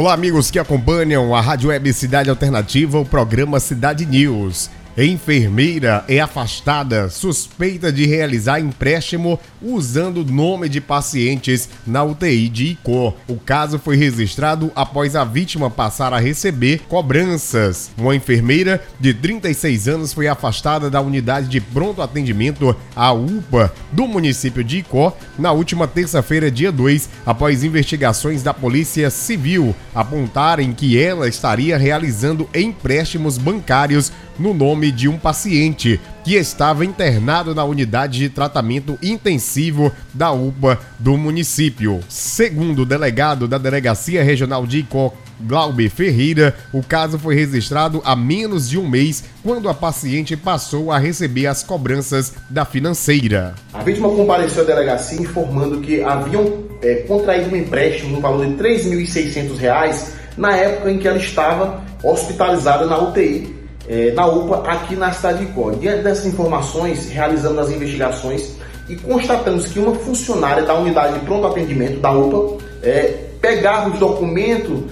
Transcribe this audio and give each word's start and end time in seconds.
Olá, 0.00 0.14
amigos 0.14 0.50
que 0.50 0.58
acompanham 0.58 1.34
a 1.34 1.42
Rádio 1.42 1.68
Web 1.68 1.92
Cidade 1.92 2.30
Alternativa, 2.30 2.98
o 2.98 3.04
programa 3.04 3.60
Cidade 3.60 4.06
News. 4.06 4.70
Enfermeira 4.98 6.04
é 6.08 6.18
afastada 6.18 7.08
suspeita 7.08 7.92
de 7.92 8.06
realizar 8.06 8.58
empréstimo 8.58 9.38
usando 9.62 10.24
nome 10.24 10.68
de 10.68 10.80
pacientes 10.80 11.68
na 11.86 12.02
UTI 12.02 12.48
de 12.48 12.66
Icó. 12.72 13.14
O 13.28 13.36
caso 13.36 13.78
foi 13.78 13.96
registrado 13.96 14.72
após 14.74 15.14
a 15.14 15.24
vítima 15.24 15.70
passar 15.70 16.12
a 16.12 16.18
receber 16.18 16.82
cobranças. 16.88 17.90
Uma 17.96 18.16
enfermeira 18.16 18.82
de 18.98 19.14
36 19.14 19.86
anos 19.86 20.12
foi 20.12 20.26
afastada 20.26 20.90
da 20.90 21.00
unidade 21.00 21.48
de 21.48 21.60
pronto 21.60 22.02
atendimento, 22.02 22.74
a 22.96 23.12
UPA, 23.12 23.72
do 23.92 24.08
município 24.08 24.64
de 24.64 24.78
Icó 24.78 25.16
na 25.38 25.52
última 25.52 25.86
terça-feira, 25.86 26.50
dia 26.50 26.72
2, 26.72 27.08
após 27.24 27.62
investigações 27.62 28.42
da 28.42 28.52
Polícia 28.52 29.08
Civil 29.08 29.74
apontarem 29.94 30.72
que 30.72 31.00
ela 31.00 31.28
estaria 31.28 31.78
realizando 31.78 32.48
empréstimos 32.52 33.38
bancários 33.38 34.12
no 34.40 34.54
nome 34.54 34.90
de 34.90 35.06
um 35.06 35.18
paciente 35.18 36.00
que 36.24 36.34
estava 36.34 36.84
internado 36.84 37.54
na 37.54 37.62
unidade 37.62 38.18
de 38.18 38.30
tratamento 38.30 38.98
intensivo 39.02 39.92
da 40.14 40.32
UPA 40.32 40.78
do 40.98 41.16
município. 41.18 42.00
Segundo 42.08 42.82
o 42.82 42.86
delegado 42.86 43.46
da 43.46 43.58
Delegacia 43.58 44.24
Regional 44.24 44.66
de 44.66 44.78
Icó, 44.78 45.12
Glaube 45.40 45.88
Ferreira, 45.88 46.54
o 46.72 46.82
caso 46.82 47.18
foi 47.18 47.34
registrado 47.34 48.02
há 48.04 48.16
menos 48.16 48.68
de 48.68 48.78
um 48.78 48.88
mês, 48.88 49.24
quando 49.42 49.68
a 49.68 49.74
paciente 49.74 50.36
passou 50.36 50.90
a 50.90 50.98
receber 50.98 51.46
as 51.46 51.62
cobranças 51.62 52.34
da 52.48 52.64
financeira. 52.64 53.54
A 53.72 53.82
vítima 53.82 54.08
compareceu 54.08 54.62
à 54.62 54.66
delegacia 54.66 55.20
informando 55.20 55.80
que 55.80 56.02
haviam 56.02 56.64
é, 56.82 56.96
contraído 57.06 57.54
um 57.54 57.56
empréstimo 57.56 58.16
no 58.16 58.20
valor 58.20 58.46
de 58.46 58.62
R$ 58.62 58.76
3.600 58.76 60.08
na 60.36 60.56
época 60.56 60.90
em 60.90 60.98
que 60.98 61.08
ela 61.08 61.18
estava 61.18 61.82
hospitalizada 62.02 62.86
na 62.86 62.98
UTI 62.98 63.59
é, 63.90 64.12
na 64.12 64.24
UPA 64.24 64.62
aqui 64.70 64.94
na 64.94 65.10
cidade 65.12 65.44
de 65.44 65.50
Icó. 65.50 65.72
Diante 65.72 66.04
dessas 66.04 66.24
informações, 66.24 67.10
realizamos 67.10 67.58
as 67.58 67.70
investigações 67.70 68.52
e 68.88 68.94
constatamos 68.94 69.66
que 69.66 69.80
uma 69.80 69.96
funcionária 69.96 70.62
da 70.62 70.74
unidade 70.74 71.18
de 71.18 71.26
pronto 71.26 71.48
atendimento 71.48 71.98
da 71.98 72.12
UPA 72.12 72.64
é, 72.84 73.24
pegava 73.40 73.90
os 73.90 73.98
documentos, 73.98 74.84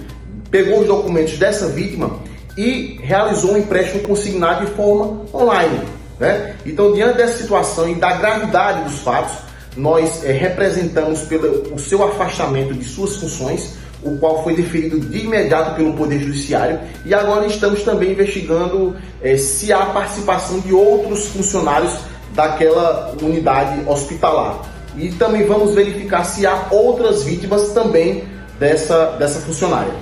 pegou 0.51 0.81
os 0.81 0.87
documentos 0.87 1.37
dessa 1.37 1.67
vítima 1.67 2.19
e 2.57 2.99
realizou 3.01 3.53
um 3.53 3.57
empréstimo 3.57 4.03
consignado 4.03 4.65
de 4.65 4.71
forma 4.73 5.21
online. 5.33 5.79
Né? 6.19 6.55
Então, 6.65 6.91
diante 6.91 7.15
dessa 7.15 7.37
situação 7.37 7.89
e 7.89 7.95
da 7.95 8.17
gravidade 8.17 8.83
dos 8.83 8.99
fatos, 8.99 9.37
nós 9.77 10.25
é, 10.25 10.33
representamos 10.33 11.21
pelo 11.21 11.73
o 11.73 11.79
seu 11.79 12.03
afastamento 12.03 12.73
de 12.73 12.83
suas 12.83 13.15
funções 13.15 13.78
o 14.03 14.17
qual 14.17 14.43
foi 14.43 14.55
deferido 14.55 14.99
de 14.99 15.25
imediato 15.25 15.75
pelo 15.75 15.93
Poder 15.93 16.19
Judiciário 16.19 16.79
e 17.05 17.13
agora 17.13 17.45
estamos 17.45 17.83
também 17.83 18.11
investigando 18.11 18.95
é, 19.21 19.35
se 19.35 19.73
há 19.73 19.87
participação 19.87 20.59
de 20.59 20.73
outros 20.73 21.27
funcionários 21.27 21.97
daquela 22.33 23.15
unidade 23.21 23.81
hospitalar. 23.87 24.61
E 24.95 25.09
também 25.09 25.45
vamos 25.45 25.73
verificar 25.73 26.23
se 26.23 26.45
há 26.45 26.67
outras 26.71 27.23
vítimas 27.23 27.69
também 27.69 28.23
dessa, 28.59 29.17
dessa 29.17 29.39
funcionária. 29.39 29.93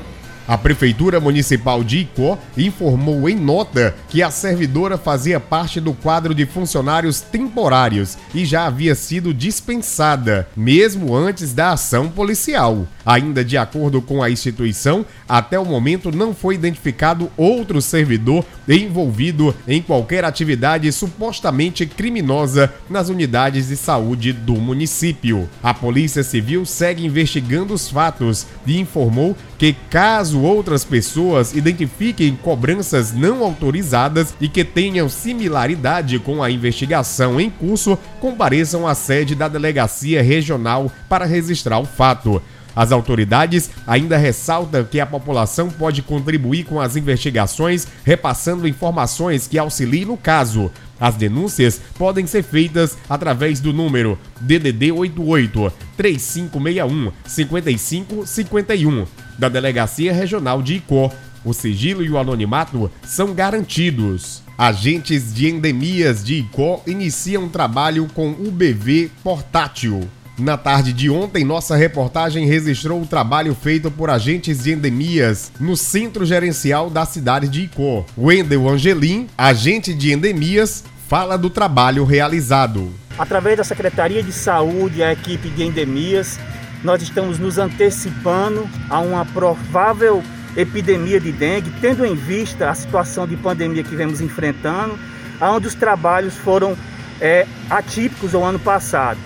A 0.48 0.58
Prefeitura 0.58 1.20
Municipal 1.20 1.84
de 1.84 1.98
Icó 1.98 2.40
informou 2.58 3.28
em 3.28 3.36
nota 3.36 3.94
que 4.08 4.24
a 4.24 4.32
servidora 4.32 4.98
fazia 4.98 5.42
parte 5.42 5.82
do 5.82 5.94
quadro 5.94 6.34
de 6.34 6.46
funcionários 6.46 7.20
temporários 7.20 8.18
e 8.34 8.46
já 8.46 8.66
havia 8.66 8.96
sido 8.96 9.34
dispensada, 9.34 10.48
mesmo 10.56 11.14
antes 11.14 11.54
da 11.54 11.72
ação 11.72 12.08
policial. 12.08 12.88
Ainda 13.06 13.44
de 13.44 13.58
acordo 13.58 14.02
com 14.02 14.24
a 14.24 14.30
instituição, 14.30 15.06
até 15.28 15.60
o 15.60 15.66
momento 15.66 16.16
não 16.16 16.34
foi 16.34 16.56
identificado 16.56 17.30
outro 17.36 17.82
servidor 17.82 18.46
envolvido 18.70 19.54
em 19.68 19.82
qualquer 19.82 20.24
atividade 20.24 20.90
supostamente 20.94 21.86
criminosa 21.86 22.74
nas 22.90 23.10
unidades 23.10 23.68
de 23.68 23.76
saúde 23.76 24.32
do 24.32 24.54
município. 24.56 25.50
A 25.62 25.74
Polícia 25.74 26.24
Civil 26.24 26.66
segue 26.66 27.06
investigando 27.06 27.74
os 27.74 27.90
fatos 27.90 28.46
e 28.66 28.80
informou 28.80 29.36
que 29.58 29.76
caso 29.90 30.37
caso 30.38 30.44
outras 30.44 30.86
pessoas 30.86 31.56
identifiquem 31.56 32.36
cobranças 32.36 33.12
não 33.12 33.44
autorizadas 33.44 34.36
e 34.40 34.48
que 34.48 34.64
tenham 34.64 35.10
similaridade 35.10 36.20
com 36.20 36.44
a 36.44 36.52
investigação 36.52 37.42
em 37.42 37.50
curso, 37.50 37.98
compareçam 38.20 38.88
à 38.88 38.94
sede 38.94 39.34
da 39.34 39.48
Delegacia 39.48 40.22
Regional 40.22 40.92
para 41.10 41.26
registrar 41.26 41.80
o 41.80 41.86
fato. 41.86 42.42
As 42.76 42.92
autoridades 42.92 43.72
ainda 43.88 44.18
ressaltam 44.18 44.84
que 44.84 45.00
a 45.00 45.06
população 45.06 45.70
pode 45.70 46.04
contribuir 46.04 46.66
com 46.66 46.80
as 46.80 46.96
investigações, 46.96 47.88
repassando 48.04 48.68
informações 48.68 49.48
que 49.48 49.58
auxiliem 49.58 50.06
no 50.06 50.18
caso. 50.18 50.72
As 51.00 51.16
denúncias 51.16 51.82
podem 51.98 52.28
ser 52.28 52.44
feitas 52.44 52.96
através 53.10 53.60
do 53.60 53.74
número 53.74 54.18
DDD 54.42 54.92
88 54.92 55.74
3561 55.96 57.12
5551 57.26 59.27
da 59.38 59.50
Delegacia 59.50 60.14
Regional 60.14 60.62
de 60.62 60.76
Icó. 60.76 61.12
O 61.46 61.54
sigilo 61.54 62.04
e 62.04 62.10
o 62.10 62.18
anonimato 62.18 62.92
são 63.04 63.34
garantidos. 63.34 64.42
Agentes 64.58 65.34
de 65.34 65.48
endemias 65.48 66.24
de 66.24 66.36
Icó 66.36 66.82
iniciam 66.88 67.48
trabalho 67.48 68.08
com 68.14 68.32
o 68.32 68.52
BV 68.52 69.12
portátil. 69.24 70.10
Na 70.38 70.56
tarde 70.56 70.94
de 70.94 71.10
ontem, 71.10 71.44
nossa 71.44 71.76
reportagem 71.76 72.46
registrou 72.46 73.02
o 73.02 73.08
trabalho 73.08 73.56
feito 73.56 73.90
por 73.90 74.10
agentes 74.10 74.64
de 74.64 74.72
endemias 74.72 75.52
no 75.60 75.76
centro 75.76 76.26
gerencial 76.26 76.92
da 76.92 77.06
cidade 77.06 77.48
de 77.48 77.64
Icó. 77.64 78.06
Wendel 78.16 78.70
Angelim, 78.70 79.28
agente 79.36 79.96
de 79.96 80.12
endemias, 80.12 80.84
fala 81.08 81.38
do 81.38 81.50
trabalho 81.50 82.04
realizado. 82.04 82.92
Através 83.18 83.58
da 83.58 83.64
Secretaria 83.64 84.22
de 84.22 84.32
Saúde 84.32 85.00
e 85.00 85.04
a 85.04 85.12
equipe 85.12 85.50
de 85.50 85.64
endemias, 85.64 86.38
nós 86.84 87.02
estamos 87.02 87.40
nos 87.40 87.58
antecipando 87.58 88.68
a 88.90 89.00
uma 89.00 89.26
provável 89.26 90.24
epidemia 90.56 91.20
de 91.20 91.32
dengue, 91.32 91.72
tendo 91.82 92.06
em 92.06 92.16
vista 92.16 92.70
a 92.70 92.74
situação 92.74 93.28
de 93.28 93.36
pandemia 93.36 93.84
que 93.84 93.96
vemos 93.96 94.22
enfrentando, 94.22 94.98
onde 95.40 95.68
os 95.68 95.76
trabalhos 95.76 96.36
foram 96.36 96.76
é, 97.22 97.46
atípicos 97.70 98.34
ao 98.34 98.44
ano 98.44 98.60
passado. 98.60 99.20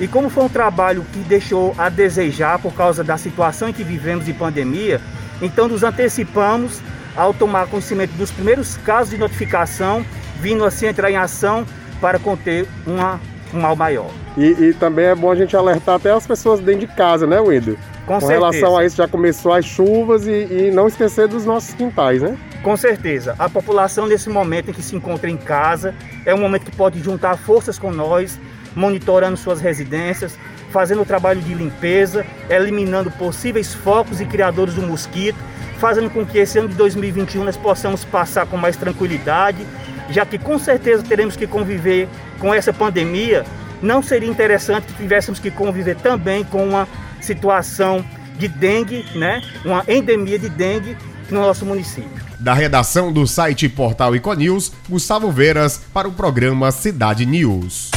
E 0.00 0.06
como 0.06 0.30
foi 0.30 0.44
um 0.44 0.48
trabalho 0.48 1.04
que 1.12 1.18
deixou 1.20 1.74
a 1.76 1.88
desejar 1.88 2.58
por 2.58 2.72
causa 2.74 3.02
da 3.02 3.18
situação 3.18 3.68
em 3.68 3.72
que 3.72 3.82
vivemos 3.82 4.24
de 4.24 4.32
pandemia, 4.32 5.00
então 5.42 5.68
nos 5.68 5.82
antecipamos 5.82 6.80
ao 7.16 7.34
tomar 7.34 7.66
conhecimento 7.66 8.12
dos 8.12 8.30
primeiros 8.30 8.76
casos 8.78 9.10
de 9.10 9.18
notificação, 9.18 10.04
vindo 10.40 10.64
assim 10.64 10.86
entrar 10.86 11.10
em 11.10 11.16
ação 11.16 11.66
para 12.00 12.18
conter 12.18 12.66
uma, 12.86 13.20
um 13.52 13.60
mal 13.60 13.74
maior. 13.74 14.10
E, 14.36 14.46
e, 14.46 14.74
também 14.74 15.06
é 15.06 15.14
bom 15.14 15.30
a 15.30 15.34
gente 15.34 15.56
alertar 15.56 15.96
até 15.96 16.10
as 16.10 16.26
pessoas 16.26 16.60
dentro 16.60 16.86
de 16.86 16.86
casa, 16.88 17.26
né, 17.26 17.40
Wendel? 17.40 17.76
Com, 18.06 18.14
Com 18.14 18.20
certeza. 18.20 18.32
relação 18.32 18.76
a 18.76 18.84
isso, 18.84 18.96
já 18.96 19.08
começou 19.08 19.52
as 19.52 19.64
chuvas 19.64 20.26
e, 20.26 20.30
e 20.30 20.70
não 20.70 20.86
esquecer 20.86 21.28
dos 21.28 21.44
nossos 21.44 21.74
quintais, 21.74 22.22
né? 22.22 22.36
Com 22.62 22.76
certeza. 22.76 23.34
A 23.38 23.48
população, 23.48 24.06
nesse 24.06 24.28
momento 24.28 24.70
em 24.70 24.72
que 24.72 24.82
se 24.82 24.96
encontra 24.96 25.30
em 25.30 25.36
casa, 25.36 25.94
é 26.24 26.34
um 26.34 26.38
momento 26.38 26.64
que 26.64 26.76
pode 26.76 27.00
juntar 27.00 27.36
forças 27.36 27.78
com 27.78 27.90
nós, 27.90 28.38
monitorando 28.74 29.36
suas 29.36 29.60
residências, 29.60 30.38
fazendo 30.70 31.02
o 31.02 31.04
trabalho 31.04 31.40
de 31.40 31.54
limpeza, 31.54 32.26
eliminando 32.48 33.10
possíveis 33.10 33.74
focos 33.74 34.20
e 34.20 34.24
criadores 34.24 34.74
do 34.74 34.82
mosquito, 34.82 35.38
fazendo 35.78 36.10
com 36.10 36.26
que 36.26 36.38
esse 36.38 36.58
ano 36.58 36.68
de 36.68 36.74
2021 36.74 37.44
nós 37.44 37.56
possamos 37.56 38.04
passar 38.04 38.46
com 38.46 38.56
mais 38.56 38.76
tranquilidade, 38.76 39.64
já 40.10 40.26
que 40.26 40.38
com 40.38 40.58
certeza 40.58 41.02
teremos 41.02 41.36
que 41.36 41.46
conviver 41.46 42.08
com 42.38 42.52
essa 42.52 42.72
pandemia. 42.72 43.44
Não 43.80 44.02
seria 44.02 44.28
interessante 44.28 44.86
que 44.86 44.94
tivéssemos 44.94 45.38
que 45.38 45.50
conviver 45.50 45.96
também 45.96 46.44
com 46.44 46.64
uma 46.64 46.88
situação 47.20 48.04
de 48.38 48.48
dengue, 48.48 49.04
né? 49.14 49.42
Uma 49.64 49.84
endemia 49.88 50.38
de 50.38 50.48
dengue 50.48 50.96
no 51.30 51.40
nosso 51.40 51.64
município. 51.64 52.28
Da 52.38 52.54
redação 52.54 53.12
do 53.12 53.26
site 53.26 53.68
Portal 53.68 54.14
Econews, 54.14 54.72
Gustavo 54.88 55.30
Veras 55.30 55.80
para 55.92 56.08
o 56.08 56.12
programa 56.12 56.70
Cidade 56.70 57.26
News. 57.26 57.90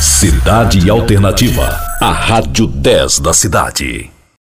Cidade 0.00 0.88
Alternativa, 0.88 1.78
a 2.00 2.12
Rádio 2.12 2.66
10 2.66 3.20
da 3.20 3.32
cidade. 3.32 4.10